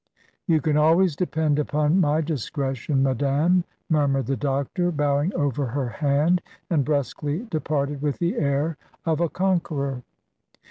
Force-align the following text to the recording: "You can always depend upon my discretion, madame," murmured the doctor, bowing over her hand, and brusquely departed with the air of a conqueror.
"You 0.47 0.61
can 0.61 0.77
always 0.77 1.15
depend 1.15 1.59
upon 1.59 1.99
my 2.01 2.21
discretion, 2.21 3.03
madame," 3.03 3.63
murmured 3.87 4.25
the 4.25 4.35
doctor, 4.35 4.91
bowing 4.91 5.31
over 5.35 5.67
her 5.67 5.89
hand, 5.89 6.41
and 6.71 6.83
brusquely 6.83 7.45
departed 7.51 8.01
with 8.01 8.17
the 8.17 8.35
air 8.39 8.77
of 9.05 9.19
a 9.21 9.29
conqueror. 9.29 10.01